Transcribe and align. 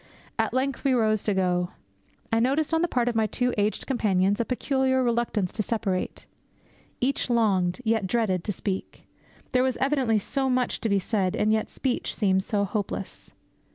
At 0.39 0.51
length 0.51 0.83
we 0.83 0.93
rose 0.93 1.21
to 1.25 1.35
go. 1.35 1.69
I 2.31 2.39
noticed, 2.39 2.73
on 2.73 2.81
the 2.81 2.87
part 2.87 3.07
of 3.07 3.13
my 3.13 3.27
two 3.27 3.53
aged 3.55 3.85
companions, 3.85 4.39
a 4.39 4.45
peculiar 4.45 5.03
reluctance 5.03 5.51
to 5.51 5.61
separate. 5.61 6.25
Each 6.99 7.29
longed, 7.29 7.81
yet 7.83 8.07
dreaded, 8.07 8.43
to 8.45 8.51
speak. 8.51 9.05
There 9.51 9.61
was 9.61 9.77
evidently 9.77 10.17
so 10.17 10.49
much 10.49 10.81
to 10.81 10.89
be 10.89 10.97
said, 10.97 11.35
and 11.35 11.53
yet 11.53 11.69
speech 11.69 12.15
seemed 12.15 12.41
so 12.41 12.65
hopeless. 12.65 13.33